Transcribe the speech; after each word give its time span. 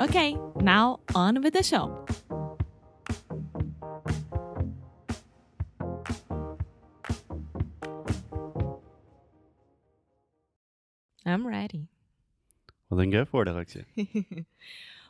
Okay, 0.00 0.36
now 0.60 1.00
on 1.12 1.42
with 1.42 1.54
the 1.54 1.62
show. 1.62 2.06
I'm 11.26 11.44
ready. 11.44 11.88
Well, 12.88 12.98
then 12.98 13.10
go 13.10 13.24
for 13.24 13.42
it, 13.42 13.48
Alexia. 13.48 13.84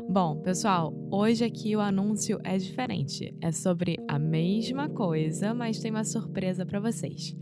Bom, 0.01 0.41
pessoal, 0.43 0.95
hoje 1.13 1.45
aqui 1.45 1.77
o 1.77 1.81
anúncio 1.81 2.41
é 2.43 2.57
diferente. 2.57 3.37
É 3.43 3.53
sobre 3.53 3.99
a 4.09 4.19
mesma 4.19 4.89
coisa, 4.89 5.53
mas 5.53 5.81
tem 5.81 5.91
uma 5.91 6.05
surpresa 6.05 6.65
para 6.65 6.81
vocês. 6.81 7.37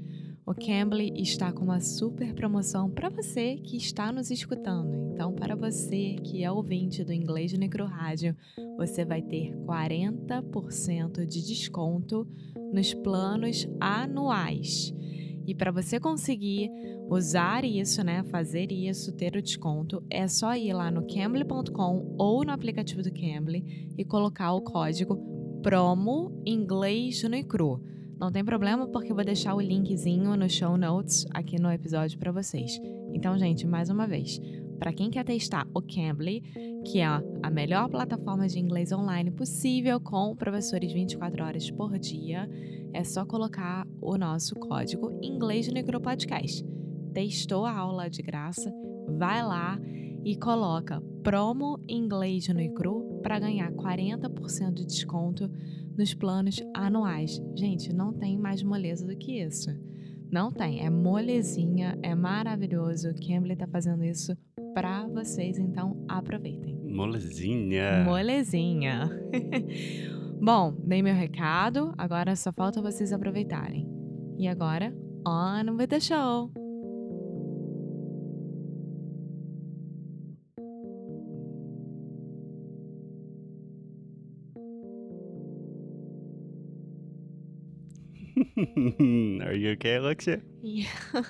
O 0.46 0.54
Cambly 0.54 1.12
está 1.20 1.50
com 1.50 1.64
uma 1.64 1.80
super 1.80 2.32
promoção 2.32 2.88
para 2.88 3.08
você 3.08 3.56
que 3.56 3.76
está 3.76 4.12
nos 4.12 4.30
escutando. 4.30 4.94
Então, 5.12 5.32
para 5.32 5.56
você 5.56 6.14
que 6.22 6.44
é 6.44 6.52
ouvinte 6.52 7.02
do 7.02 7.12
Inglês 7.12 7.52
Micro 7.52 7.84
Rádio, 7.84 8.36
você 8.76 9.04
vai 9.04 9.20
ter 9.20 9.56
40% 9.66 11.26
de 11.26 11.44
desconto 11.44 12.24
nos 12.72 12.94
planos 12.94 13.66
anuais. 13.80 14.94
E 15.44 15.52
para 15.52 15.72
você 15.72 15.98
conseguir 15.98 16.70
usar 17.10 17.64
isso, 17.64 18.04
né, 18.04 18.22
fazer 18.22 18.70
isso, 18.70 19.10
ter 19.16 19.34
o 19.34 19.42
desconto, 19.42 20.00
é 20.08 20.28
só 20.28 20.54
ir 20.54 20.72
lá 20.72 20.92
no 20.92 21.08
cambly.com 21.08 22.14
ou 22.16 22.44
no 22.44 22.52
aplicativo 22.52 23.02
do 23.02 23.12
Cambly 23.12 23.92
e 23.98 24.04
colocar 24.04 24.52
o 24.52 24.62
código 24.62 25.16
promo 25.60 26.40
inglês 26.46 27.20
no 27.24 27.44
cru. 27.44 27.95
Não 28.18 28.32
tem 28.32 28.42
problema 28.42 28.88
porque 28.88 29.12
eu 29.12 29.14
vou 29.14 29.24
deixar 29.24 29.54
o 29.54 29.60
linkzinho 29.60 30.34
no 30.36 30.48
show 30.48 30.76
notes 30.78 31.26
aqui 31.34 31.60
no 31.60 31.70
episódio 31.70 32.18
para 32.18 32.32
vocês. 32.32 32.80
Então, 33.12 33.38
gente, 33.38 33.66
mais 33.66 33.90
uma 33.90 34.06
vez, 34.06 34.40
para 34.78 34.92
quem 34.92 35.10
quer 35.10 35.22
testar 35.22 35.66
o 35.74 35.82
Cambly, 35.82 36.40
que 36.86 37.00
é 37.00 37.06
a 37.06 37.50
melhor 37.50 37.90
plataforma 37.90 38.48
de 38.48 38.58
inglês 38.58 38.90
online 38.90 39.30
possível 39.30 40.00
com 40.00 40.34
professores 40.34 40.92
24 40.92 41.44
horas 41.44 41.70
por 41.70 41.98
dia, 41.98 42.48
é 42.94 43.04
só 43.04 43.26
colocar 43.26 43.86
o 44.00 44.16
nosso 44.16 44.54
código 44.54 45.18
Inglês 45.22 45.68
no 45.68 46.00
Podcast. 46.00 46.64
Testou 47.12 47.66
a 47.66 47.72
aula 47.76 48.08
de 48.08 48.22
graça? 48.22 48.72
Vai 49.18 49.42
lá 49.42 49.78
e 50.24 50.36
coloca 50.36 51.02
promo 51.22 51.78
Inglês 51.86 52.48
no 52.48 52.60
Icru 52.60 53.20
para 53.22 53.38
ganhar 53.38 53.70
40% 53.72 54.72
de 54.72 54.86
desconto 54.86 55.50
nos 55.96 56.14
planos 56.14 56.62
anuais. 56.74 57.40
Gente, 57.54 57.92
não 57.92 58.12
tem 58.12 58.38
mais 58.38 58.62
moleza 58.62 59.06
do 59.06 59.16
que 59.16 59.40
isso. 59.40 59.70
Não 60.30 60.50
tem, 60.50 60.84
é 60.84 60.90
molezinha, 60.90 61.98
é 62.02 62.14
maravilhoso. 62.14 63.10
O 63.10 63.14
Cambly 63.14 63.56
tá 63.56 63.66
fazendo 63.66 64.04
isso 64.04 64.36
para 64.74 65.06
vocês, 65.06 65.58
então 65.58 66.04
aproveitem. 66.08 66.76
Molezinha. 66.84 68.04
Molezinha. 68.04 69.08
Bom, 70.40 70.74
dei 70.84 71.02
meu 71.02 71.14
recado, 71.14 71.94
agora 71.96 72.36
só 72.36 72.52
falta 72.52 72.82
vocês 72.82 73.12
aproveitarem. 73.12 73.88
E 74.38 74.46
agora, 74.46 74.94
on 75.26 75.76
with 75.76 75.88
the 75.88 76.00
show! 76.00 76.65
Are 89.46 89.52
you 89.52 89.72
okay, 89.72 89.96
Alexia? 89.96 90.40
Yeah. 90.62 90.86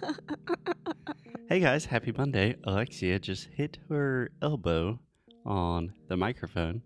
Hey 1.49 1.61
guys, 1.61 1.85
happy 1.85 2.11
Monday. 2.11 2.57
Alexia 2.65 3.21
just 3.21 3.45
hit 3.53 3.79
her 3.89 4.33
elbow 4.43 4.99
on 5.45 5.93
the 6.09 6.17
microphone, 6.17 6.83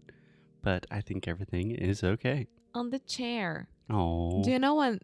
but 0.62 0.84
I 0.90 1.00
think 1.00 1.26
everything 1.26 1.70
is 1.70 2.04
okay. 2.04 2.46
on 2.74 2.90
the 2.90 2.98
chair. 2.98 3.70
Oh. 3.88 4.42
Do 4.44 4.50
you 4.50 4.58
know 4.58 4.74
when 4.74 5.00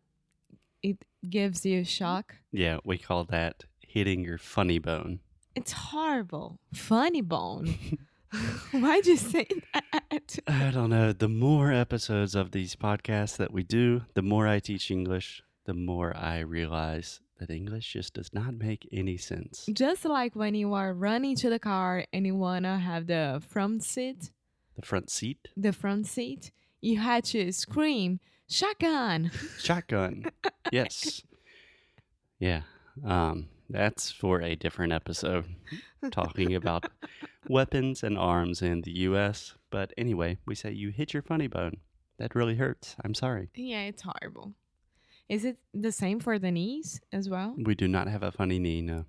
it 0.83 0.99
gives 1.31 1.65
you 1.65 1.85
shock? 1.85 2.35
Yeah, 2.53 2.81
we 2.85 2.99
call 2.99 3.25
that 3.25 3.65
hitting 3.81 4.25
your 4.25 4.37
funny 4.37 4.79
bone. 4.79 5.21
It's 5.55 5.73
horrible. 5.73 6.61
Funny 6.75 7.23
bone. 7.23 7.99
Why'd 8.73 9.07
you 9.07 9.17
say 9.17 9.47
that? 9.75 10.39
I 10.47 10.71
don't 10.71 10.91
know. 10.91 11.13
The 11.13 11.29
more 11.29 11.73
episodes 11.73 12.35
of 12.35 12.51
these 12.53 12.77
podcasts 12.77 13.37
that 13.37 13.53
we 13.53 13.63
do, 13.63 14.03
the 14.15 14.23
more 14.23 14.47
I 14.47 14.59
teach 14.61 14.91
English, 14.91 15.43
the 15.65 15.75
more 15.75 16.17
I 16.17 16.39
realize 16.41 17.21
that 17.39 17.51
English 17.51 17.93
just 17.93 18.15
does 18.15 18.33
not 18.33 18.55
make 18.55 18.89
any 18.93 19.17
sense. 19.17 19.67
Just 19.73 20.05
like 20.05 20.35
when 20.35 20.55
you 20.55 20.73
are 20.75 20.93
running 20.95 21.37
to 21.37 21.51
the 21.51 21.59
car 21.59 22.05
and 22.13 22.27
you 22.27 22.35
wanna 22.35 22.79
have 22.79 23.07
the 23.07 23.43
front 23.47 23.83
seat, 23.85 24.31
The 24.77 24.83
front 24.83 25.11
seat, 25.11 25.49
the 25.57 25.73
front 25.73 26.07
seat, 26.07 26.51
you 26.81 26.99
had 26.99 27.25
to 27.27 27.53
scream, 27.53 28.21
shotgun. 28.49 29.31
shotgun. 29.59 30.27
yes. 30.73 31.23
Yeah. 32.39 32.63
Um, 33.05 33.49
that's 33.69 34.11
for 34.11 34.41
a 34.41 34.55
different 34.55 34.93
episode 34.93 35.45
talking 36.11 36.55
about 36.55 36.87
weapons 37.49 38.03
and 38.03 38.19
arms 38.19 38.63
in 38.63 38.83
the 38.83 38.93
US. 39.09 39.55
But 39.71 39.93
anyway, 39.97 40.39
we 40.47 40.55
say 40.55 40.73
you 40.73 40.91
hit 40.91 41.13
your 41.13 41.23
funny 41.23 41.47
bone. 41.47 41.79
That 42.19 42.35
really 42.35 42.57
hurts. 42.57 42.97
I'm 43.05 43.15
sorry. 43.15 43.51
Yeah, 43.55 43.83
it's 43.83 44.03
horrible. 44.03 44.55
Is 45.29 45.45
it 45.45 45.59
the 45.75 45.93
same 45.93 46.21
for 46.21 46.39
the 46.39 46.51
knees 46.51 47.01
as 47.13 47.29
well? 47.29 47.55
We 47.59 47.75
do 47.75 47.89
not 47.89 48.07
have 48.09 48.23
a 48.23 48.33
funny 48.33 48.59
knee, 48.59 48.81
no. 48.81 49.05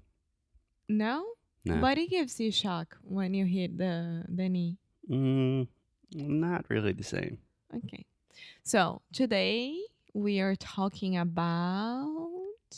No? 0.90 1.26
No. 1.64 1.78
But 1.78 1.98
it 1.98 2.10
gives 2.10 2.40
you 2.40 2.52
shock 2.52 2.98
when 3.04 3.34
you 3.34 3.46
hit 3.46 3.78
the 3.78 4.26
the 4.28 4.50
knee. 4.50 4.78
Mm, 5.10 5.68
not 6.14 6.66
really 6.70 6.94
the 6.94 7.04
same. 7.04 7.40
Okay. 7.76 8.06
So 8.64 9.02
today 9.14 9.78
we 10.14 10.40
are 10.40 10.56
talking 10.56 11.18
about 11.18 12.08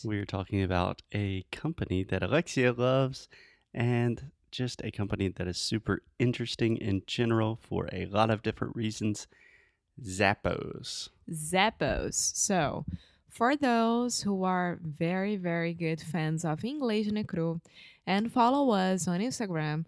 We're 0.03 0.25
talking 0.25 0.61
about 0.63 1.01
a 1.13 1.43
company 1.51 2.03
that 2.05 2.23
Alexia 2.23 2.73
loves 2.73 3.27
and 3.73 4.31
just 4.51 4.81
a 4.83 4.91
company 4.91 5.27
that 5.29 5.47
is 5.47 5.57
super 5.57 6.01
interesting 6.17 6.77
in 6.77 7.03
general 7.07 7.59
for 7.61 7.89
a 7.91 8.05
lot 8.07 8.29
of 8.29 8.41
different 8.41 8.75
reasons. 8.75 9.27
Zappos. 10.01 11.09
Zappos. 11.31 12.13
So 12.13 12.85
for 13.29 13.55
those 13.55 14.21
who 14.21 14.43
are 14.43 14.79
very, 14.81 15.35
very 15.35 15.73
good 15.73 16.01
fans 16.01 16.43
of 16.43 16.65
English 16.65 17.07
Necru 17.07 17.61
and 18.07 18.31
follow 18.31 18.71
us 18.71 19.07
on 19.07 19.19
Instagram, 19.19 19.85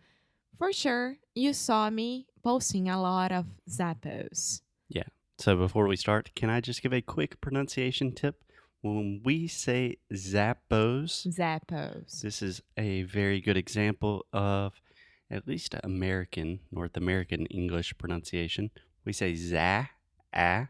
for 0.58 0.72
sure 0.72 1.18
you 1.34 1.54
saw 1.54 1.90
me 1.90 2.28
posting 2.44 2.90
a 2.90 3.02
lot 3.02 3.31
of 3.31 3.46
Zappos. 3.69 4.62
Yeah. 4.90 5.04
So 5.38 5.56
before 5.56 5.88
we 5.88 5.96
start, 5.96 6.31
can 6.36 6.50
I 6.50 6.62
just 6.62 6.81
give 6.81 6.94
a 6.94 7.02
quick 7.02 7.42
pronunciation 7.42 8.12
tip? 8.12 8.44
When 8.81 9.22
we 9.24 9.48
say 9.48 9.98
Zappos, 10.12 11.28
Zappos. 11.28 12.22
this 12.22 12.42
is 12.42 12.63
a 12.78 13.04
very 13.04 13.39
good 13.39 13.57
example 13.57 14.25
of 14.33 14.81
at 15.30 15.48
least 15.48 15.75
American, 15.83 16.60
North 16.72 16.98
American 16.98 17.45
English 17.48 17.95
pronunciation. 18.00 18.72
We 19.06 19.13
say 19.13 19.36
za, 19.36 19.89
ah. 20.33 20.68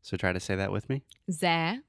So 0.00 0.16
try 0.16 0.32
to 0.32 0.40
say 0.40 0.56
that 0.56 0.72
with 0.72 0.88
me. 0.88 1.02
Za. 1.30 1.82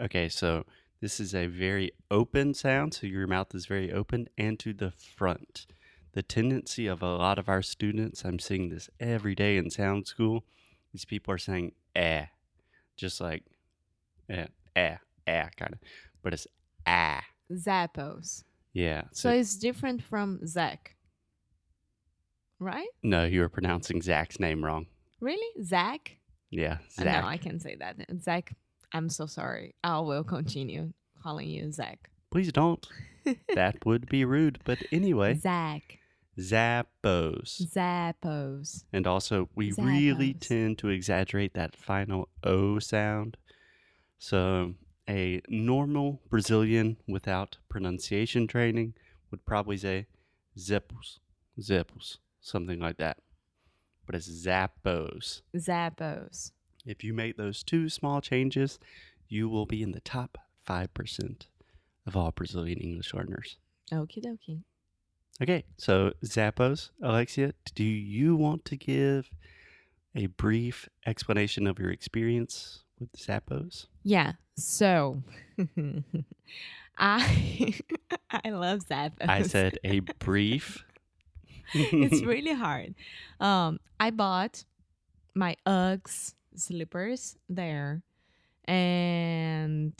Okay, 0.00 0.28
so 0.28 0.64
this 1.00 1.18
is 1.18 1.34
a 1.34 1.46
very 1.46 1.92
open 2.10 2.54
sound, 2.54 2.94
so 2.94 3.06
your 3.06 3.26
mouth 3.26 3.54
is 3.54 3.66
very 3.66 3.92
open 3.92 4.28
and 4.38 4.58
to 4.60 4.72
the 4.72 4.92
front. 4.92 5.66
The 6.12 6.22
tendency 6.22 6.86
of 6.86 7.02
a 7.02 7.16
lot 7.16 7.38
of 7.38 7.48
our 7.48 7.62
students, 7.62 8.24
I'm 8.24 8.38
seeing 8.38 8.68
this 8.68 8.88
every 9.00 9.34
day 9.34 9.56
in 9.56 9.70
sound 9.70 10.06
school, 10.06 10.44
these 10.92 11.04
people 11.04 11.34
are 11.34 11.38
saying 11.38 11.72
eh. 11.94 12.26
just 12.96 13.20
like 13.20 13.44
eh, 14.28 14.46
eh, 14.76 14.96
eh, 15.26 15.48
kind 15.56 15.72
of, 15.74 15.78
but 16.22 16.32
it's 16.34 16.46
ah. 16.86 17.22
Zappos. 17.52 18.44
Yeah. 18.72 19.02
So 19.12 19.30
it's 19.30 19.56
different 19.56 20.02
from 20.02 20.46
Zach. 20.46 20.96
Right? 22.58 22.88
no, 23.02 23.24
you 23.24 23.40
were 23.40 23.48
pronouncing 23.48 24.02
Zach's 24.02 24.38
name 24.38 24.62
wrong. 24.64 24.86
Really? 25.20 25.64
Zach? 25.64 26.16
Yeah, 26.50 26.78
Uh, 26.98 27.04
Zach. 27.04 27.22
No, 27.22 27.28
I 27.28 27.36
can 27.38 27.58
say 27.58 27.76
that. 27.76 27.96
Zach, 28.20 28.54
I'm 28.92 29.08
so 29.08 29.26
sorry. 29.26 29.74
I 29.82 30.00
will 30.00 30.24
continue 30.24 30.92
calling 31.22 31.48
you 31.48 31.72
Zach. 31.72 32.10
Please 32.30 32.52
don't. 32.52 32.86
that 33.54 33.84
would 33.86 34.08
be 34.08 34.24
rude. 34.24 34.58
But 34.64 34.78
anyway, 34.92 35.34
Zach. 35.34 35.98
Zappos. 36.38 37.62
Zappos. 37.74 38.84
And 38.92 39.06
also, 39.06 39.48
we 39.54 39.72
really 39.78 40.34
tend 40.34 40.78
to 40.78 40.88
exaggerate 40.88 41.54
that 41.54 41.76
final 41.76 42.28
O 42.44 42.78
sound. 42.78 43.36
So, 44.22 44.74
a 45.08 45.40
normal 45.48 46.20
Brazilian 46.28 46.98
without 47.08 47.56
pronunciation 47.70 48.46
training 48.46 48.92
would 49.30 49.46
probably 49.46 49.78
say 49.78 50.06
zippos, 50.58 51.20
zippos, 51.58 52.18
something 52.38 52.78
like 52.78 52.98
that. 52.98 53.16
But 54.04 54.14
it's 54.14 54.28
Zappos. 54.28 55.40
Zappos. 55.56 56.52
If 56.84 57.02
you 57.02 57.14
make 57.14 57.38
those 57.38 57.62
two 57.62 57.88
small 57.88 58.20
changes, 58.20 58.78
you 59.26 59.48
will 59.48 59.64
be 59.64 59.82
in 59.82 59.92
the 59.92 60.00
top 60.00 60.36
5% 60.68 61.46
of 62.06 62.14
all 62.14 62.30
Brazilian 62.30 62.78
English 62.78 63.14
learners. 63.14 63.56
Okie 63.90 64.22
dokie. 64.22 64.64
Okay, 65.42 65.64
so 65.78 66.12
Zappos, 66.22 66.90
Alexia, 67.02 67.54
do 67.74 67.84
you 67.84 68.36
want 68.36 68.66
to 68.66 68.76
give 68.76 69.30
a 70.14 70.26
brief 70.26 70.90
explanation 71.06 71.66
of 71.66 71.78
your 71.78 71.90
experience 71.90 72.82
with 73.00 73.12
Zappos? 73.16 73.86
Yeah. 74.04 74.32
So 74.56 75.22
I 76.98 77.74
I 78.30 78.50
love 78.50 78.80
Zappos. 78.88 79.28
I 79.28 79.42
said 79.42 79.78
a 79.84 80.00
brief. 80.00 80.84
it's 81.74 82.22
really 82.22 82.52
hard. 82.54 82.94
Um, 83.40 83.78
I 83.98 84.10
bought 84.10 84.64
my 85.34 85.56
Uggs 85.66 86.34
slippers 86.56 87.36
there, 87.48 88.02
and 88.64 89.94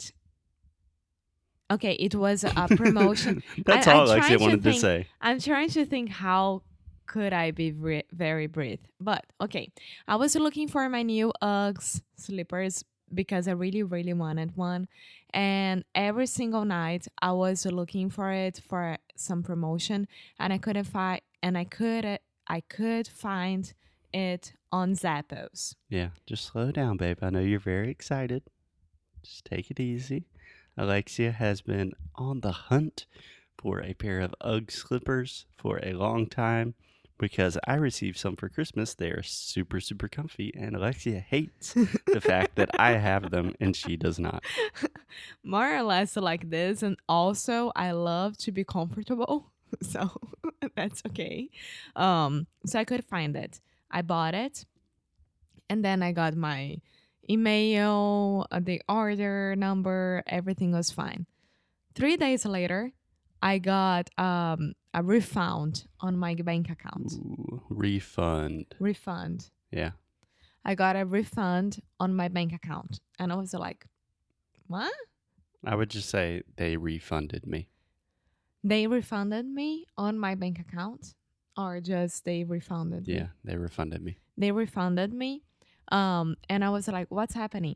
okay, 1.71 1.93
it 1.93 2.13
was 2.13 2.43
a 2.43 2.67
promotion. 2.75 3.41
That's 3.65 3.87
I- 3.87 3.91
I 3.93 3.95
all 3.95 4.05
to 4.07 4.37
wanted 4.37 4.63
to 4.63 4.69
think- 4.71 4.81
say. 4.81 5.07
I'm 5.21 5.39
trying 5.39 5.69
to 5.69 5.85
think 5.85 6.09
how 6.09 6.63
could 7.07 7.33
I 7.33 7.51
be 7.51 7.71
very 8.11 8.47
brief, 8.47 8.79
but 8.99 9.25
okay. 9.41 9.71
I 10.07 10.15
was 10.17 10.35
looking 10.35 10.67
for 10.67 10.87
my 10.89 11.03
new 11.03 11.31
Uggs 11.41 12.01
slippers 12.15 12.83
because 13.13 13.47
I 13.47 13.51
really, 13.51 13.83
really 13.83 14.13
wanted 14.13 14.55
one, 14.55 14.87
and 15.33 15.83
every 15.95 16.27
single 16.27 16.65
night 16.65 17.07
I 17.21 17.31
was 17.31 17.65
looking 17.65 18.09
for 18.09 18.31
it 18.31 18.61
for 18.67 18.97
some 19.15 19.43
promotion, 19.43 20.07
and 20.39 20.51
I 20.53 20.57
couldn't 20.57 20.85
find, 20.85 21.21
and 21.41 21.57
I 21.57 21.63
could, 21.65 22.19
I 22.47 22.61
could 22.61 23.07
find 23.07 23.73
it 24.13 24.53
on 24.71 24.93
Zappos. 24.93 25.75
Yeah, 25.89 26.09
just 26.25 26.45
slow 26.45 26.71
down, 26.71 26.97
babe. 26.97 27.19
I 27.21 27.29
know 27.29 27.39
you're 27.39 27.59
very 27.59 27.89
excited. 27.89 28.43
Just 29.23 29.45
take 29.45 29.69
it 29.71 29.79
easy. 29.79 30.25
Alexia 30.77 31.31
has 31.31 31.61
been 31.61 31.93
on 32.15 32.41
the 32.41 32.51
hunt 32.51 33.05
for 33.57 33.81
a 33.81 33.93
pair 33.93 34.19
of 34.21 34.33
Ugg 34.41 34.71
slippers 34.71 35.45
for 35.57 35.79
a 35.83 35.93
long 35.93 36.27
time 36.27 36.73
because 37.21 37.57
I 37.65 37.75
received 37.75 38.17
some 38.17 38.35
for 38.35 38.49
Christmas. 38.49 38.93
They 38.93 39.11
are 39.11 39.23
super, 39.23 39.79
super 39.79 40.09
comfy, 40.09 40.51
and 40.57 40.75
Alexia 40.75 41.19
hates 41.19 41.73
the 41.73 42.19
fact 42.19 42.55
that 42.55 42.69
I 42.77 42.93
have 42.93 43.31
them 43.31 43.55
and 43.61 43.73
she 43.73 43.95
does 43.95 44.19
not. 44.19 44.43
more 45.43 45.75
or 45.75 45.83
less 45.83 46.15
like 46.15 46.49
this 46.49 46.83
and 46.83 46.97
also 47.07 47.71
i 47.75 47.91
love 47.91 48.37
to 48.37 48.51
be 48.51 48.63
comfortable 48.63 49.51
so 49.81 50.09
that's 50.75 51.01
okay 51.07 51.49
um 51.95 52.47
so 52.65 52.79
i 52.79 52.83
could 52.83 53.03
find 53.05 53.35
it 53.35 53.59
i 53.89 54.01
bought 54.01 54.33
it 54.33 54.65
and 55.69 55.83
then 55.83 56.03
i 56.03 56.11
got 56.11 56.35
my 56.35 56.77
email 57.29 58.45
uh, 58.51 58.59
the 58.61 58.81
order 58.89 59.55
number 59.55 60.23
everything 60.27 60.71
was 60.71 60.91
fine 60.91 61.25
three 61.95 62.17
days 62.17 62.45
later 62.45 62.91
i 63.41 63.57
got 63.57 64.09
um 64.17 64.73
a 64.93 65.01
refund 65.03 65.85
on 65.99 66.17
my 66.17 66.35
bank 66.35 66.69
account 66.69 67.13
Ooh, 67.13 67.61
refund. 67.69 68.75
refund 68.79 69.49
Yeah. 69.71 69.91
i 70.65 70.75
got 70.75 70.95
a 70.95 71.05
refund 71.05 71.81
on 71.99 72.13
my 72.13 72.27
bank 72.27 72.53
account 72.53 72.99
and 73.19 73.31
i 73.31 73.35
was 73.35 73.53
like 73.53 73.85
what 74.67 74.93
I 75.63 75.75
would 75.75 75.89
just 75.91 76.09
say 76.09 76.41
they 76.55 76.75
refunded 76.75 77.45
me. 77.45 77.67
They 78.63 78.87
refunded 78.87 79.45
me 79.45 79.85
on 79.95 80.17
my 80.17 80.33
bank 80.33 80.57
account 80.59 81.13
or 81.55 81.79
just 81.81 82.25
they 82.25 82.43
refunded 82.43 83.07
me? 83.07 83.13
Yeah, 83.13 83.27
they 83.43 83.57
refunded 83.57 84.01
me. 84.01 84.17
They 84.37 84.51
refunded 84.51 85.13
me. 85.13 85.43
Um 85.91 86.35
and 86.49 86.63
I 86.63 86.69
was 86.69 86.87
like, 86.87 87.11
what's 87.11 87.35
happening? 87.35 87.75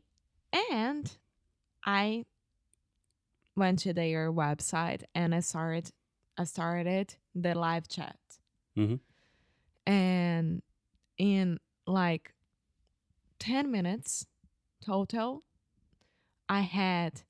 And 0.72 1.16
I 1.84 2.24
went 3.56 3.78
to 3.80 3.92
their 3.92 4.30
website 4.32 5.02
and 5.14 5.34
I 5.34 5.40
started 5.40 5.90
I 6.38 6.44
started 6.44 7.14
the 7.34 7.54
live 7.54 7.88
chat. 7.88 8.18
Mhm. 8.76 9.00
And 9.86 10.62
in 11.16 11.58
like 11.86 12.34
10 13.38 13.70
minutes 13.70 14.26
total, 14.84 15.44
I 16.48 16.60
had 16.60 17.22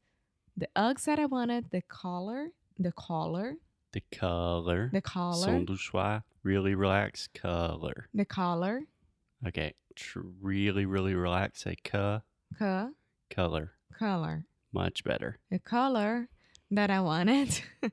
the 0.56 0.68
Uggs 0.74 1.04
that 1.04 1.18
I 1.18 1.26
wanted, 1.26 1.70
the 1.70 1.82
collar, 1.82 2.48
the 2.78 2.90
collar, 2.92 3.54
The 3.92 4.00
color. 4.10 4.90
the 4.92 5.00
collar, 5.02 5.44
Son 5.46 5.64
du 5.64 5.76
choix. 5.76 6.22
Really 6.42 6.74
relaxed 6.74 7.32
Color. 7.34 8.08
the 8.14 8.24
collar, 8.24 8.82
Okay. 9.46 9.74
Tr- 9.94 10.20
really, 10.40 10.84
really 10.86 11.14
relax. 11.14 11.62
Say 11.62 11.76
ca- 11.76 12.22
color. 13.30 13.72
color, 13.98 14.44
Much 14.72 15.04
better. 15.04 15.38
the 15.50 15.58
color 15.58 16.28
that 16.70 16.90
I 16.90 17.00
wanted 17.00 17.60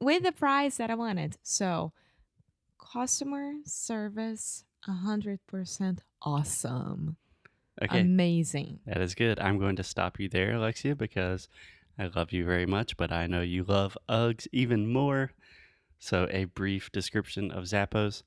with 0.00 0.22
the 0.22 0.32
price 0.32 0.76
that 0.78 0.90
I 0.90 0.94
wanted. 0.94 1.36
So, 1.42 1.92
customer 2.92 3.52
service, 3.64 4.64
a 4.88 4.92
hundred 4.92 5.40
percent 5.46 6.02
awesome, 6.22 7.16
Okay. 7.82 8.00
amazing. 8.00 8.80
that 8.86 9.00
is 9.00 9.14
good. 9.14 9.38
I'm 9.38 9.58
going 9.58 9.76
to 9.76 9.82
stop 9.82 10.18
you 10.18 10.28
there, 10.28 10.54
Alexia, 10.54 10.96
because 10.96 11.48
I 11.98 12.06
love 12.14 12.32
you 12.32 12.44
very 12.44 12.66
much, 12.66 12.96
but 12.96 13.12
I 13.12 13.26
know 13.26 13.42
you 13.42 13.64
love 13.64 13.96
Uggs 14.08 14.46
even 14.52 14.90
more. 14.92 15.32
So, 15.98 16.26
a 16.30 16.44
brief 16.44 16.90
description 16.92 17.50
of 17.50 17.64
Zappos. 17.64 18.22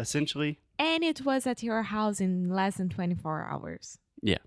Essentially, 0.00 0.60
And 0.78 1.02
it 1.02 1.22
was 1.24 1.44
at 1.44 1.62
your 1.64 1.82
house 1.82 2.20
in 2.20 2.48
less 2.48 2.76
than 2.76 2.88
twenty 2.88 3.16
four 3.16 3.42
hours. 3.44 3.98
Yeah. 4.22 4.38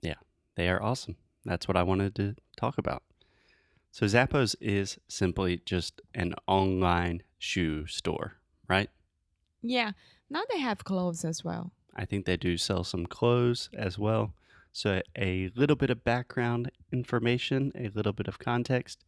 Yeah. 0.00 0.14
They 0.54 0.68
are 0.70 0.82
awesome. 0.82 1.16
That's 1.44 1.66
what 1.68 1.76
I 1.76 1.82
wanted 1.82 2.14
to 2.16 2.36
talk 2.56 2.78
about. 2.78 3.02
So, 3.90 4.06
Zappos 4.06 4.54
is 4.60 4.98
simply 5.08 5.60
just 5.66 6.00
an 6.14 6.34
online 6.46 7.22
shoe 7.38 7.86
store, 7.86 8.34
right? 8.68 8.88
Yeah. 9.60 9.92
Now 10.30 10.42
they 10.50 10.60
have 10.60 10.84
clothes 10.84 11.24
as 11.24 11.44
well. 11.44 11.72
I 11.94 12.06
think 12.06 12.24
they 12.24 12.38
do 12.38 12.56
sell 12.56 12.84
some 12.84 13.04
clothes 13.04 13.68
as 13.74 13.98
well. 13.98 14.32
So, 14.72 15.02
a 15.18 15.50
little 15.54 15.76
bit 15.76 15.90
of 15.90 16.04
background 16.04 16.70
information, 16.90 17.70
a 17.74 17.88
little 17.88 18.14
bit 18.14 18.28
of 18.28 18.38
context. 18.38 19.04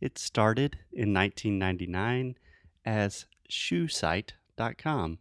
It 0.00 0.18
started 0.18 0.78
in 0.92 1.12
1999 1.12 2.36
as 2.86 3.26
shoesite.com. 3.50 5.18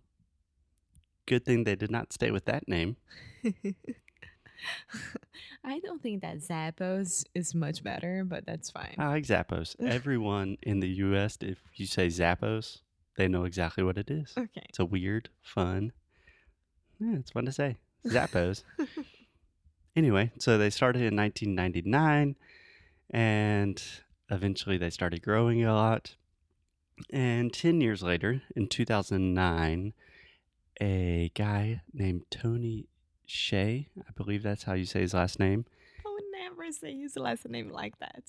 Good 1.25 1.45
thing 1.45 1.63
they 1.65 1.75
did 1.75 1.91
not 1.91 2.13
stay 2.13 2.31
with 2.31 2.45
that 2.45 2.67
name. 2.67 2.95
I 5.63 5.79
don't 5.79 6.01
think 6.01 6.21
that 6.21 6.37
Zappos 6.37 7.23
is 7.35 7.53
much 7.53 7.83
better, 7.83 8.23
but 8.25 8.45
that's 8.45 8.69
fine. 8.69 8.95
I 8.97 9.07
like 9.07 9.25
Zappos. 9.25 9.75
Everyone 9.85 10.57
in 10.61 10.79
the 10.79 10.89
US, 10.89 11.37
if 11.41 11.57
you 11.75 11.85
say 11.85 12.07
Zappos, 12.07 12.79
they 13.17 13.27
know 13.27 13.43
exactly 13.43 13.83
what 13.83 13.97
it 13.97 14.09
is. 14.09 14.33
okay. 14.37 14.65
It's 14.69 14.79
a 14.79 14.85
weird, 14.85 15.29
fun. 15.41 15.91
Yeah, 16.99 17.17
it's 17.17 17.31
fun 17.31 17.45
to 17.45 17.51
say. 17.51 17.77
Zappos. 18.07 18.63
anyway, 19.95 20.31
so 20.39 20.57
they 20.57 20.69
started 20.69 21.01
in 21.01 21.15
1999 21.15 22.35
and 23.11 23.83
eventually 24.29 24.77
they 24.77 24.89
started 24.89 25.21
growing 25.21 25.63
a 25.63 25.73
lot. 25.73 26.15
And 27.11 27.51
10 27.51 27.81
years 27.81 28.01
later, 28.03 28.41
in 28.55 28.67
2009, 28.67 29.93
a 30.79 31.31
guy 31.35 31.81
named 31.93 32.23
Tony 32.29 32.87
Hsieh, 33.31 33.87
I 33.97 34.11
believe 34.15 34.43
that's 34.43 34.63
how 34.63 34.73
you 34.73 34.85
say 34.85 35.01
his 35.01 35.13
last 35.13 35.39
name. 35.39 35.65
I 36.05 36.09
would 36.09 36.23
never 36.31 36.71
say 36.71 36.97
his 36.97 37.15
last 37.15 37.47
name 37.47 37.71
like 37.71 37.97
that. 37.99 38.23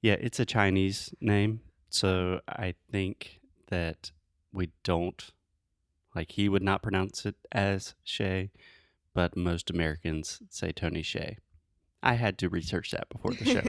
Yeah, 0.00 0.14
it's 0.14 0.40
a 0.40 0.46
Chinese 0.46 1.14
name. 1.20 1.60
So 1.90 2.40
I 2.48 2.74
think 2.90 3.40
that 3.68 4.12
we 4.52 4.70
don't, 4.84 5.32
like, 6.14 6.32
he 6.32 6.48
would 6.48 6.62
not 6.62 6.82
pronounce 6.82 7.26
it 7.26 7.36
as 7.52 7.94
Shay, 8.04 8.50
but 9.12 9.36
most 9.36 9.70
Americans 9.70 10.42
say 10.48 10.72
Tony 10.72 11.02
Hsieh. 11.02 11.36
I 12.02 12.14
had 12.14 12.38
to 12.38 12.48
research 12.48 12.92
that 12.92 13.08
before 13.08 13.32
the 13.32 13.44
show. 13.44 13.62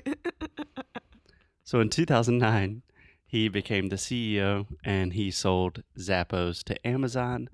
so 1.63 1.81
in 1.81 1.89
2009, 1.89 2.83
he 3.25 3.49
became 3.49 3.89
the 3.89 3.97
CEO 3.97 4.67
and 4.83 5.13
he 5.13 5.29
sold 5.29 5.83
Zappos 5.97 6.63
to 6.63 6.87
Amazon 6.87 7.49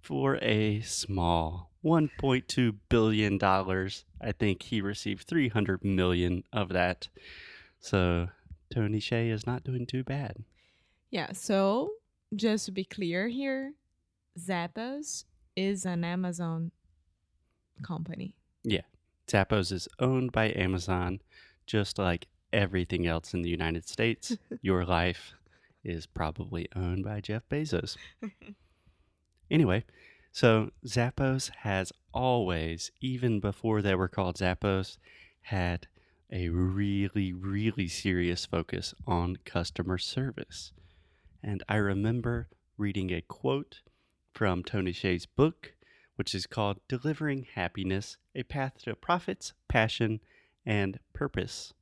for 0.00 0.36
a 0.42 0.80
small 0.82 1.70
1.2 1.84 2.76
billion 2.88 3.38
dollars. 3.38 4.04
I 4.20 4.32
think 4.32 4.62
he 4.62 4.80
received 4.80 5.26
300 5.28 5.84
million 5.84 6.44
of 6.52 6.70
that. 6.70 7.08
So 7.80 8.28
Tony 8.72 8.98
Hsieh 9.00 9.30
is 9.30 9.46
not 9.46 9.64
doing 9.64 9.86
too 9.86 10.02
bad. 10.02 10.44
yeah, 11.10 11.32
so 11.32 11.90
just 12.34 12.64
to 12.66 12.72
be 12.72 12.84
clear 12.84 13.28
here, 13.28 13.74
Zappos 14.38 15.24
is 15.54 15.84
an 15.84 16.02
Amazon 16.04 16.72
company. 17.82 18.34
Yeah. 18.64 18.80
Zappos 19.28 19.70
is 19.70 19.86
owned 20.00 20.32
by 20.32 20.52
Amazon, 20.56 21.20
just 21.66 21.98
like 21.98 22.26
everything 22.52 23.06
else 23.06 23.34
in 23.34 23.42
the 23.42 23.48
United 23.50 23.86
States. 23.88 24.36
Your 24.62 24.84
life 24.84 25.34
is 25.84 26.06
probably 26.06 26.68
owned 26.74 27.04
by 27.04 27.20
Jeff 27.20 27.42
Bezos. 27.48 27.96
Anyway, 29.50 29.84
so 30.34 30.70
Zappos 30.84 31.50
has 31.58 31.92
always, 32.12 32.90
even 33.00 33.38
before 33.38 33.80
they 33.80 33.94
were 33.94 34.08
called 34.08 34.36
Zappos, 34.36 34.98
had 35.42 35.86
a 36.32 36.48
really, 36.48 37.32
really 37.32 37.86
serious 37.86 38.44
focus 38.44 38.94
on 39.06 39.36
customer 39.44 39.96
service. 39.96 40.72
And 41.40 41.62
I 41.68 41.76
remember 41.76 42.48
reading 42.76 43.12
a 43.12 43.20
quote 43.20 43.82
from 44.32 44.64
Tony 44.64 44.90
Hsieh's 44.90 45.24
book, 45.24 45.74
which 46.16 46.34
is 46.34 46.48
called 46.48 46.80
Delivering 46.88 47.46
Happiness 47.54 48.16
A 48.34 48.42
Path 48.42 48.78
to 48.78 48.96
Profits, 48.96 49.52
Passion, 49.68 50.18
and 50.66 50.98
Purpose. 51.12 51.74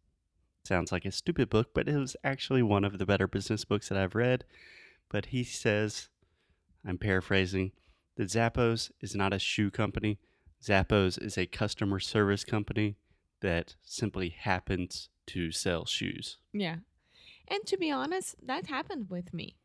Sounds 0.63 0.93
like 0.93 1.07
a 1.07 1.11
stupid 1.11 1.49
book, 1.49 1.71
but 1.73 1.89
it 1.89 1.97
was 1.97 2.17
actually 2.23 2.63
one 2.63 2.85
of 2.85 2.99
the 2.99 3.07
better 3.07 3.27
business 3.27 3.65
books 3.65 3.89
that 3.89 3.97
I've 3.97 4.15
read. 4.15 4.45
But 5.09 5.27
he 5.27 5.43
says, 5.43 6.11
I'm 6.87 6.99
paraphrasing, 6.99 7.73
that 8.17 8.29
Zappos 8.29 8.91
is 9.01 9.15
not 9.15 9.33
a 9.33 9.39
shoe 9.39 9.71
company. 9.71 10.19
Zappos 10.63 11.21
is 11.21 11.37
a 11.37 11.47
customer 11.47 11.99
service 11.99 12.45
company 12.45 12.97
that 13.41 13.75
simply 13.85 14.31
happens 14.31 15.09
to 15.27 15.51
sell 15.51 15.85
shoes. 15.85 16.39
Yeah. 16.53 16.77
And 17.49 17.67
to 17.67 17.77
be 17.77 17.91
honest, 17.91 18.37
that 18.47 18.67
happened 18.67 19.11
with 19.11 19.35
me. 19.35 19.57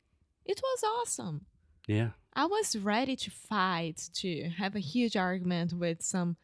It 0.46 0.62
was 0.64 0.84
awesome. 0.84 1.46
Yeah. 1.88 2.10
I 2.34 2.46
was 2.46 2.76
ready 2.78 3.16
to 3.16 3.32
fight, 3.32 4.10
to 4.16 4.50
have 4.58 4.76
a 4.76 4.80
huge 4.80 5.16
argument 5.16 5.74
with 5.74 6.02
some 6.02 6.38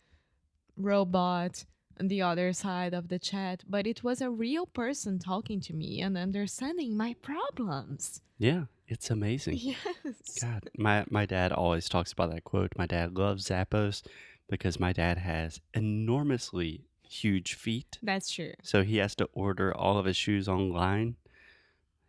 robot 0.78 1.66
the 2.00 2.22
other 2.22 2.54
side 2.54 2.94
of 2.94 3.08
the 3.10 3.20
chat, 3.20 3.64
but 3.68 3.86
it 3.88 4.04
was 4.04 4.22
a 4.22 4.30
real 4.30 4.66
person 4.66 5.20
talking 5.20 5.60
to 5.62 5.74
me 5.74 6.02
and 6.02 6.18
understanding 6.18 6.96
my 6.98 7.16
problems. 7.22 8.22
Yeah. 8.38 8.66
It's 8.88 9.10
amazing. 9.10 9.58
Yes. 9.62 10.40
God, 10.42 10.70
my 10.78 11.06
my 11.10 11.26
dad 11.26 11.52
always 11.52 11.88
talks 11.88 12.12
about 12.12 12.32
that 12.32 12.44
quote. 12.44 12.74
My 12.78 12.86
dad 12.86 13.16
loves 13.18 13.48
Zappos 13.48 14.04
because 14.50 14.80
my 14.80 14.92
dad 14.94 15.18
has 15.18 15.60
enormously 15.74 16.82
huge 17.08 17.54
feet, 17.54 17.98
That's 18.04 18.30
true. 18.32 18.54
so 18.62 18.84
he 18.84 18.98
has 18.98 19.16
to 19.16 19.30
order 19.34 19.76
all 19.76 19.98
of 19.98 20.06
his 20.06 20.18
shoes 20.18 20.48
online. 20.50 21.16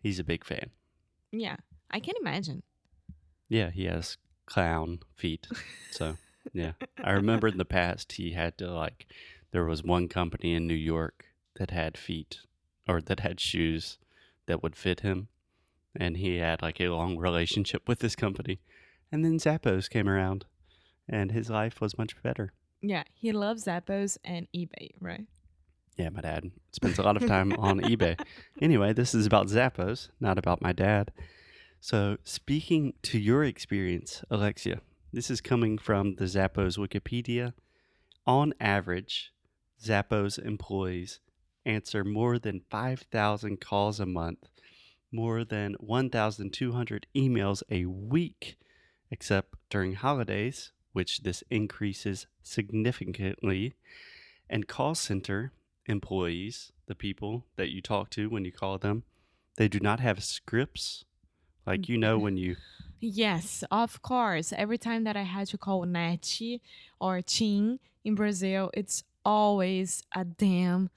He's 0.03 0.19
a 0.19 0.25
big 0.25 0.45
fan. 0.45 0.71
Yeah. 1.31 1.57
I 1.91 2.01
can 2.01 2.15
imagine. 2.21 2.63
Yeah, 3.49 3.71
he 3.71 3.85
has 3.85 4.17
clown 4.47 4.99
feet. 5.15 5.47
So, 5.91 6.17
yeah. 6.53 6.73
I 7.03 7.13
remember 7.13 7.49
in 7.49 7.59
the 7.59 7.65
past 7.79 8.13
he 8.13 8.33
had 8.33 8.59
to 8.59 8.71
like 8.71 9.07
there 9.55 9.65
was 9.65 9.85
one 9.85 10.09
company 10.09 10.53
in 10.53 10.67
New 10.67 10.75
York 10.75 11.27
that 11.55 11.71
had 11.71 11.97
feet 11.97 12.39
or 12.89 13.01
that 13.01 13.21
had 13.21 13.39
shoes 13.39 13.99
that 14.47 14.65
would 14.65 14.75
fit 14.75 15.01
him 15.01 15.29
and 15.95 16.17
he 16.17 16.39
had 16.39 16.61
like 16.61 16.81
a 16.81 16.89
long 16.89 17.17
relationship 17.17 17.89
with 17.89 18.01
this 18.01 18.17
company. 18.17 18.59
And 19.13 19.25
then 19.25 19.39
Zappos 19.39 19.89
came 19.89 20.09
around 20.09 20.45
and 21.09 21.31
his 21.31 21.51
life 21.51 21.81
was 21.81 21.97
much 21.97 22.21
better. 22.21 22.53
Yeah. 22.83 23.05
He 23.15 23.31
loves 23.31 23.67
Zappos 23.67 24.19
and 24.25 24.49
eBay, 24.53 24.91
right? 25.01 25.25
Yeah, 25.97 26.09
my 26.09 26.23
dad 26.23 26.51
spends 26.73 26.99
a 26.99 27.03
lot 27.03 27.17
of 27.17 27.25
time 27.29 27.53
on 27.53 27.79
eBay. 27.79 28.21
Anyway, 28.61 28.93
this 28.93 29.15
is 29.15 29.25
about 29.25 29.47
Zappos, 29.47 30.09
not 30.19 30.37
about 30.37 30.63
my 30.63 30.73
dad. 30.73 31.13
So, 31.81 32.17
speaking 32.25 32.95
to 33.03 33.21
your 33.21 33.45
experience, 33.45 34.25
Alexia, 34.33 34.81
this 35.13 35.31
is 35.31 35.41
coming 35.41 35.79
from 35.79 36.17
the 36.17 36.25
Zappos 36.25 36.77
Wikipedia. 36.77 37.53
On 38.27 38.55
average, 38.59 39.34
Zappos 39.85 40.39
employees 40.39 41.21
answer 41.67 42.05
more 42.05 42.39
than 42.39 42.63
5,000 42.71 43.61
calls 43.61 44.01
a 44.01 44.07
month, 44.07 44.49
more 45.13 45.45
than 45.45 45.75
1,200 45.75 47.07
emails 47.15 47.63
a 47.71 47.85
week, 47.87 48.57
except 49.11 49.57
during 49.71 49.95
holidays, 49.95 50.73
which 50.93 51.23
this 51.23 51.43
increases 51.51 52.27
significantly. 52.43 53.75
And 54.49 54.69
call 54.69 54.95
center 54.95 55.53
employees, 55.87 56.73
the 56.87 56.95
people 56.95 57.47
that 57.57 57.71
you 57.71 57.81
talk 57.81 58.11
to 58.11 58.29
when 58.29 58.45
you 58.45 58.53
call 58.53 58.79
them, 58.79 59.05
they 59.57 59.69
do 59.69 59.81
not 59.81 60.01
have 60.01 60.23
scripts. 60.25 61.05
Like 61.67 61.89
you 61.89 61.97
know 61.97 62.19
when 62.19 62.37
you 62.37 62.57
Yes, 63.01 63.65
of 63.71 64.01
course. 64.01 64.53
Every 64.57 64.79
time 64.79 65.05
that 65.05 65.17
I 65.17 65.23
had 65.23 65.47
to 65.49 65.59
call 65.59 65.85
NET 65.85 66.41
or 67.01 67.21
Tim 67.21 67.79
in 68.03 68.15
Brazil, 68.15 68.71
it's 68.73 69.05
always 69.25 70.03
a 70.15 70.25
damn 70.25 70.91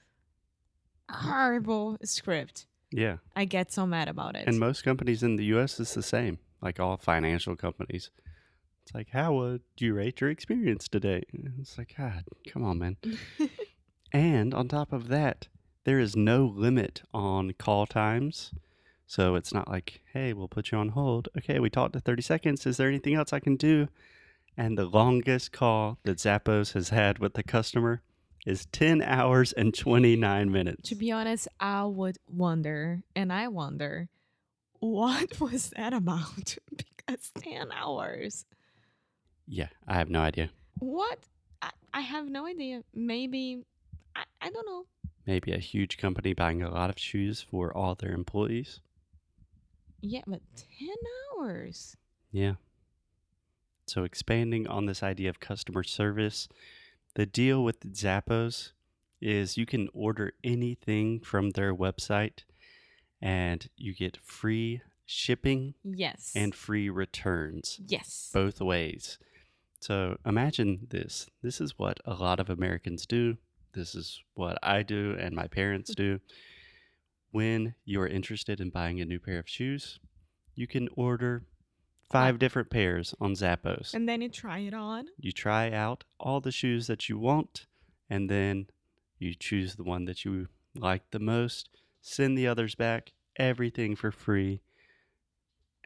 horrible 1.10 1.98
script. 2.04 2.66
yeah. 2.90 3.16
I 3.34 3.44
get 3.44 3.72
so 3.72 3.86
mad 3.86 4.08
about 4.08 4.36
it. 4.36 4.46
And 4.46 4.58
most 4.58 4.84
companies 4.84 5.22
in 5.22 5.36
the 5.36 5.44
US 5.46 5.80
is 5.80 5.94
the 5.94 6.02
same. 6.02 6.38
Like 6.60 6.80
all 6.80 6.96
financial 6.96 7.56
companies. 7.56 8.10
It's 8.82 8.94
like, 8.94 9.10
how 9.10 9.34
would 9.34 9.60
you 9.78 9.94
rate 9.94 10.20
your 10.20 10.30
experience 10.30 10.88
today? 10.88 11.22
It's 11.60 11.76
like, 11.76 11.94
God, 11.96 12.24
come 12.50 12.64
on, 12.64 12.78
man. 12.78 12.96
and 14.12 14.54
on 14.54 14.66
top 14.68 14.92
of 14.92 15.08
that, 15.08 15.48
there 15.84 16.00
is 16.00 16.16
no 16.16 16.46
limit 16.46 17.02
on 17.12 17.52
call 17.52 17.86
times. 17.86 18.52
So 19.06 19.36
it's 19.36 19.54
not 19.54 19.68
like, 19.68 20.00
hey, 20.12 20.32
we'll 20.32 20.48
put 20.48 20.72
you 20.72 20.78
on 20.78 20.90
hold. 20.90 21.28
Okay, 21.36 21.60
we 21.60 21.70
talked 21.70 21.92
to 21.94 22.00
30 22.00 22.22
seconds. 22.22 22.66
Is 22.66 22.76
there 22.76 22.88
anything 22.88 23.14
else 23.14 23.32
I 23.32 23.40
can 23.40 23.56
do? 23.56 23.88
And 24.56 24.76
the 24.76 24.86
longest 24.86 25.52
call 25.52 25.98
that 26.04 26.18
Zappos 26.18 26.72
has 26.72 26.88
had 26.88 27.18
with 27.18 27.34
the 27.34 27.42
customer 27.42 28.02
is 28.46 28.66
10 28.66 29.02
hours 29.02 29.52
and 29.52 29.74
29 29.74 30.50
minutes. 30.50 30.88
to 30.88 30.94
be 30.94 31.10
honest, 31.12 31.48
I 31.60 31.84
would 31.84 32.18
wonder, 32.28 33.02
and 33.14 33.32
I 33.32 33.48
wonder, 33.48 34.08
what 34.80 35.40
was 35.40 35.70
that 35.76 35.92
about? 35.92 36.56
because 36.76 37.30
10 37.40 37.70
hours. 37.72 38.44
yeah, 39.46 39.68
I 39.86 39.94
have 39.94 40.08
no 40.10 40.20
idea. 40.20 40.50
What? 40.78 41.18
I, 41.62 41.70
I 41.92 42.00
have 42.00 42.28
no 42.28 42.46
idea. 42.46 42.82
Maybe, 42.94 43.64
I, 44.14 44.22
I 44.40 44.50
don't 44.50 44.66
know. 44.66 44.84
Maybe 45.26 45.52
a 45.52 45.58
huge 45.58 45.98
company 45.98 46.32
buying 46.32 46.62
a 46.62 46.70
lot 46.70 46.88
of 46.90 46.98
shoes 46.98 47.42
for 47.42 47.76
all 47.76 47.94
their 47.94 48.12
employees. 48.12 48.80
Yeah, 50.00 50.22
but 50.26 50.40
10 50.78 50.88
hours. 51.38 51.96
Yeah. 52.30 52.54
So 53.86 54.04
expanding 54.04 54.66
on 54.66 54.86
this 54.86 55.02
idea 55.02 55.28
of 55.30 55.40
customer 55.40 55.82
service, 55.82 56.48
the 57.18 57.26
deal 57.26 57.64
with 57.64 57.80
Zappos 57.94 58.70
is 59.20 59.56
you 59.56 59.66
can 59.66 59.88
order 59.92 60.34
anything 60.44 61.18
from 61.18 61.50
their 61.50 61.74
website 61.74 62.44
and 63.20 63.68
you 63.76 63.92
get 63.92 64.16
free 64.22 64.82
shipping 65.04 65.74
Yes. 65.82 66.32
and 66.36 66.54
free 66.54 66.88
returns 66.88 67.80
yes. 67.84 68.30
both 68.32 68.60
ways. 68.60 69.18
So 69.80 70.18
imagine 70.24 70.86
this. 70.90 71.28
This 71.42 71.60
is 71.60 71.76
what 71.76 71.98
a 72.04 72.14
lot 72.14 72.38
of 72.38 72.48
Americans 72.48 73.04
do. 73.04 73.36
This 73.74 73.96
is 73.96 74.22
what 74.34 74.56
I 74.62 74.84
do 74.84 75.16
and 75.18 75.34
my 75.34 75.48
parents 75.48 75.90
mm-hmm. 75.90 76.02
do. 76.02 76.20
When 77.32 77.74
you're 77.84 78.06
interested 78.06 78.60
in 78.60 78.70
buying 78.70 79.00
a 79.00 79.04
new 79.04 79.18
pair 79.18 79.40
of 79.40 79.48
shoes, 79.48 79.98
you 80.54 80.68
can 80.68 80.88
order 80.94 81.42
five 82.10 82.38
different 82.38 82.70
pairs 82.70 83.14
on 83.20 83.32
Zappos. 83.34 83.94
And 83.94 84.08
then 84.08 84.22
you 84.22 84.28
try 84.28 84.60
it 84.60 84.74
on. 84.74 85.06
You 85.18 85.32
try 85.32 85.70
out 85.70 86.04
all 86.18 86.40
the 86.40 86.52
shoes 86.52 86.86
that 86.86 87.08
you 87.08 87.18
want, 87.18 87.66
and 88.08 88.28
then 88.28 88.66
you 89.18 89.34
choose 89.34 89.76
the 89.76 89.84
one 89.84 90.04
that 90.06 90.24
you 90.24 90.48
like 90.74 91.10
the 91.10 91.18
most, 91.18 91.68
send 92.00 92.38
the 92.38 92.46
others 92.46 92.74
back, 92.74 93.12
everything 93.36 93.96
for 93.96 94.10
free. 94.10 94.60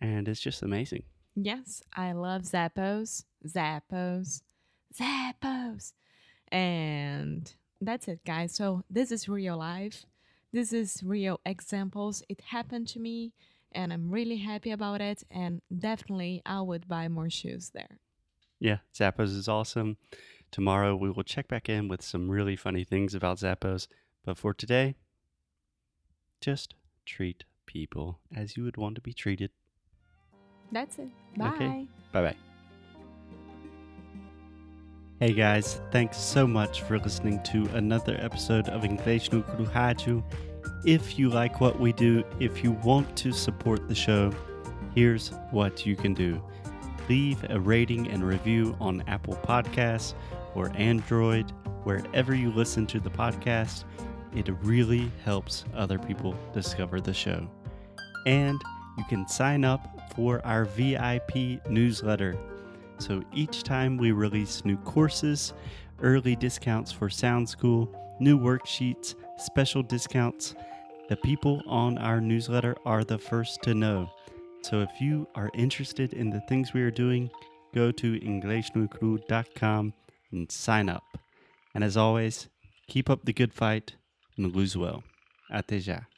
And 0.00 0.28
it's 0.28 0.40
just 0.40 0.62
amazing. 0.62 1.04
Yes, 1.34 1.82
I 1.96 2.12
love 2.12 2.42
Zappos. 2.42 3.24
Zappos. 3.46 4.42
Zappos. 4.94 5.92
And 6.50 7.50
that's 7.80 8.08
it, 8.08 8.20
guys. 8.26 8.54
So 8.54 8.84
this 8.90 9.10
is 9.10 9.28
real 9.28 9.56
life. 9.56 10.04
This 10.52 10.72
is 10.72 11.02
real 11.02 11.40
examples. 11.46 12.22
It 12.28 12.42
happened 12.50 12.86
to 12.88 13.00
me, 13.00 13.32
and 13.74 13.92
I'm 13.92 14.10
really 14.10 14.38
happy 14.38 14.70
about 14.70 15.00
it. 15.00 15.22
And 15.30 15.60
definitely, 15.76 16.42
I 16.46 16.60
would 16.60 16.88
buy 16.88 17.08
more 17.08 17.30
shoes 17.30 17.70
there. 17.74 17.98
Yeah, 18.60 18.78
Zappos 18.94 19.36
is 19.36 19.48
awesome. 19.48 19.96
Tomorrow 20.50 20.94
we 20.96 21.10
will 21.10 21.24
check 21.24 21.48
back 21.48 21.68
in 21.68 21.88
with 21.88 22.02
some 22.02 22.30
really 22.30 22.56
funny 22.56 22.84
things 22.84 23.14
about 23.14 23.38
Zappos. 23.38 23.88
But 24.24 24.38
for 24.38 24.54
today, 24.54 24.94
just 26.40 26.74
treat 27.04 27.44
people 27.66 28.20
as 28.34 28.56
you 28.56 28.64
would 28.64 28.76
want 28.76 28.94
to 28.96 29.00
be 29.00 29.12
treated. 29.12 29.50
That's 30.70 30.98
it. 30.98 31.08
Bye. 31.36 31.48
Okay. 31.48 31.86
Bye 32.12 32.22
bye. 32.22 32.36
Hey 35.20 35.34
guys, 35.34 35.80
thanks 35.92 36.16
so 36.16 36.48
much 36.48 36.82
for 36.82 36.98
listening 36.98 37.40
to 37.44 37.64
another 37.76 38.16
episode 38.20 38.68
of 38.68 38.82
Inglês 38.82 39.32
no 39.32 39.42
Rádio. 39.42 40.24
If 40.85 41.19
you 41.19 41.28
like 41.28 41.61
what 41.61 41.78
we 41.78 41.92
do, 41.92 42.25
if 42.40 42.64
you 42.64 42.73
want 42.73 43.16
to 43.19 43.33
support 43.33 43.88
the 43.88 43.95
show, 43.95 44.33
here's 44.95 45.28
what 45.50 45.87
you 45.87 45.97
can 45.97 46.14
do. 46.14 46.42
Leave 47.09 47.45
a 47.50 47.61
rating 47.61 48.09
and 48.09 48.25
review 48.25 48.76
on 48.81 49.02
Apple 49.07 49.37
Podcasts 49.45 50.14
or 50.54 50.71
Android, 50.75 51.50
wherever 51.85 52.35
you 52.35 52.50
listen 52.50 52.87
to 52.88 53.00
the 53.00 53.11
podcast. 53.11 53.85
It 54.35 54.49
really 54.62 55.11
helps 55.25 55.64
other 55.75 55.99
people 55.99 56.35
discover 56.52 57.00
the 57.00 57.14
show. 57.14 57.49
And 58.26 58.61
you 58.99 59.04
can 59.09 59.28
sign 59.28 59.64
up 59.64 60.12
for 60.14 60.45
our 60.47 60.64
VIP 60.64 61.66
newsletter. 61.69 62.37
So 62.99 63.23
each 63.33 63.62
time 63.62 63.97
we 63.97 64.12
release 64.12 64.64
new 64.64 64.76
courses, 64.78 65.52
early 66.00 66.37
discounts 66.37 66.92
for 66.92 67.11
Sound 67.11 67.49
School, 67.49 67.92
new 68.21 68.38
worksheets, 68.38 69.14
special 69.38 69.82
discounts, 69.82 70.54
the 71.08 71.16
people 71.16 71.62
on 71.66 71.98
our 71.98 72.20
newsletter 72.20 72.76
are 72.84 73.04
the 73.04 73.18
first 73.18 73.62
to 73.62 73.74
know. 73.74 74.10
So 74.62 74.80
if 74.80 75.00
you 75.00 75.26
are 75.34 75.50
interested 75.54 76.12
in 76.12 76.30
the 76.30 76.40
things 76.48 76.72
we 76.72 76.82
are 76.82 76.90
doing, 76.90 77.30
go 77.74 77.90
to 77.90 78.20
inglesnuecru.com 78.20 79.92
and 80.30 80.52
sign 80.52 80.88
up. 80.88 81.18
And 81.74 81.82
as 81.82 81.96
always, 81.96 82.48
keep 82.86 83.10
up 83.10 83.24
the 83.24 83.32
good 83.32 83.52
fight 83.52 83.94
and 84.36 84.54
lose 84.54 84.76
well. 84.76 85.02
Até 85.50 85.80
já. 85.80 86.12